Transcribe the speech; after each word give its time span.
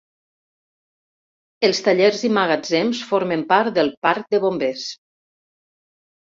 Els 1.67 1.81
tallers 1.87 2.23
i 2.29 2.31
magatzems, 2.37 3.03
formen 3.11 3.45
part 3.53 3.77
del 3.77 3.93
parc 4.07 4.27
de 4.35 4.41
bombers. 4.47 4.89